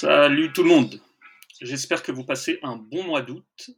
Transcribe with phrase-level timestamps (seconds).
[0.00, 1.02] Salut tout le monde.
[1.60, 3.70] J'espère que vous passez un bon mois d'août.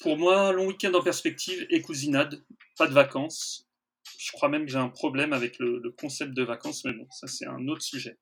[0.00, 2.44] Pour moi, long week-end en perspective et cousinade,
[2.76, 3.66] pas de vacances.
[4.18, 7.26] Je crois même que j'ai un problème avec le, concept de vacances, mais bon, ça
[7.26, 8.18] c'est un autre sujet.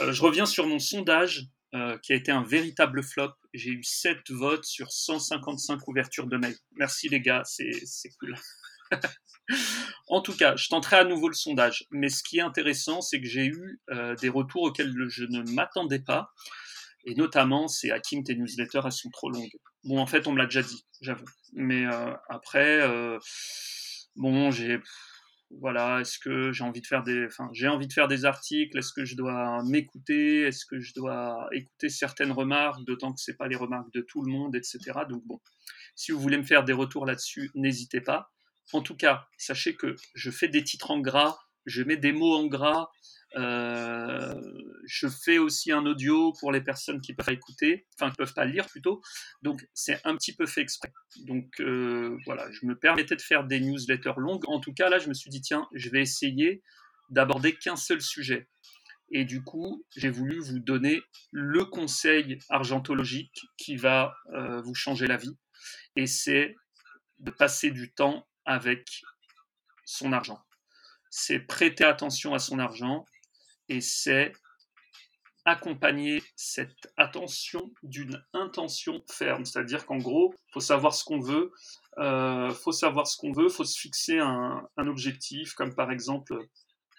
[0.00, 1.46] Euh, je reviens sur mon sondage
[1.76, 3.30] euh, qui a été un véritable flop.
[3.54, 6.56] J'ai eu 7 votes sur 155 ouvertures de mail.
[6.72, 7.70] Merci les gars, c'est
[8.18, 8.34] cool.
[10.08, 11.86] En tout cas, je tenterai à nouveau le sondage.
[11.90, 15.42] Mais ce qui est intéressant, c'est que j'ai eu euh, des retours auxquels je ne
[15.52, 16.30] m'attendais pas.
[17.04, 19.56] Et notamment, c'est Hakim, tes newsletters, elles sont trop longues.
[19.84, 21.24] Bon, en fait, on me l'a déjà dit, j'avoue.
[21.52, 23.18] Mais euh, après, euh,
[24.16, 24.80] bon, j'ai.
[25.60, 28.78] Voilà, est-ce que j'ai envie de faire des, enfin, j'ai envie de faire des articles?
[28.78, 30.42] Est-ce que je dois m'écouter?
[30.44, 34.22] Est-ce que je dois écouter certaines remarques, d'autant que c'est pas les remarques de tout
[34.22, 34.78] le monde, etc.
[35.10, 35.40] Donc bon,
[35.94, 38.30] si vous voulez me faire des retours là-dessus, n'hésitez pas.
[38.72, 42.34] En tout cas, sachez que je fais des titres en gras, je mets des mots
[42.34, 42.90] en gras,
[43.36, 44.34] euh,
[44.84, 48.34] je fais aussi un audio pour les personnes qui peuvent pas écouter, enfin qui peuvent
[48.34, 49.00] pas lire plutôt.
[49.42, 50.92] Donc c'est un petit peu fait exprès.
[51.24, 54.48] Donc euh, voilà, je me permettais de faire des newsletters longues.
[54.48, 56.62] En tout cas, là, je me suis dit tiens, je vais essayer
[57.10, 58.48] d'aborder qu'un seul sujet.
[59.10, 65.06] Et du coup, j'ai voulu vous donner le conseil argentologique qui va euh, vous changer
[65.06, 65.36] la vie.
[65.96, 66.56] Et c'est
[67.18, 69.02] de passer du temps avec
[69.84, 70.40] son argent.
[71.10, 73.04] C'est prêter attention à son argent
[73.68, 74.32] et c'est
[75.44, 79.44] accompagner cette attention d'une intention ferme.
[79.44, 81.52] C'est-à-dire qu'en gros, faut savoir ce qu'on veut,
[81.98, 86.38] euh, faut savoir ce qu'on veut, faut se fixer un, objectif, comme par exemple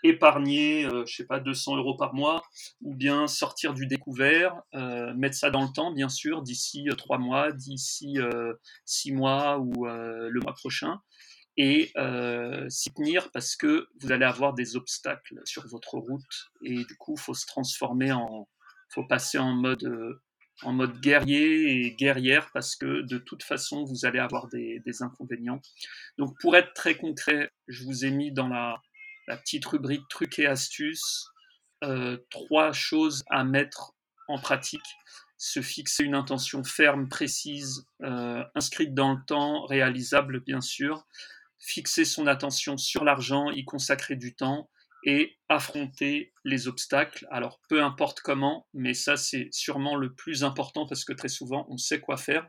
[0.03, 2.43] épargner, euh, je sais pas, 200 euros par mois,
[2.81, 6.95] ou bien sortir du découvert, euh, mettre ça dans le temps, bien sûr, d'ici euh,
[6.95, 8.17] trois mois, d'ici
[8.85, 10.99] six mois ou le mois prochain
[11.57, 16.83] et euh, s'y tenir parce que vous allez avoir des obstacles sur votre route et
[16.83, 18.47] du coup, il faut se transformer en,
[18.89, 20.21] faut passer en mode, euh,
[20.63, 25.61] en mode guerrier et guerrière parce que de toute façon, vous allez avoir des inconvénients.
[26.17, 28.81] Donc, pour être très concret, je vous ai mis dans la,
[29.27, 31.27] la petite rubrique trucs et astuces
[31.83, 33.93] euh, trois choses à mettre
[34.29, 34.81] en pratique.
[35.37, 41.05] Se fixer une intention ferme, précise, euh, inscrite dans le temps, réalisable bien sûr,
[41.59, 44.69] fixer son attention sur l'argent, y consacrer du temps
[45.05, 47.27] et affronter les obstacles.
[47.29, 51.65] Alors peu importe comment, mais ça c'est sûrement le plus important parce que très souvent
[51.69, 52.47] on sait quoi faire,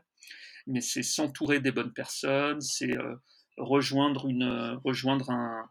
[0.65, 3.15] mais c'est s'entourer des bonnes personnes, c'est euh,
[3.57, 5.69] rejoindre une rejoindre un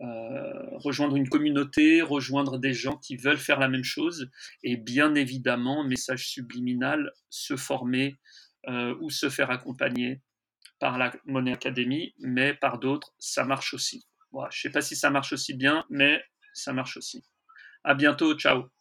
[0.00, 4.30] euh, rejoindre une communauté, rejoindre des gens qui veulent faire la même chose,
[4.62, 8.18] et bien évidemment, message subliminal, se former
[8.66, 10.20] euh, ou se faire accompagner
[10.78, 14.06] par la Monnaie Academy, mais par d'autres, ça marche aussi.
[14.32, 16.22] Je ne sais pas si ça marche aussi bien, mais
[16.54, 17.24] ça marche aussi.
[17.84, 18.79] À bientôt, ciao